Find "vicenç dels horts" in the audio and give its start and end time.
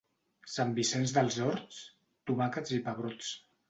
0.79-1.85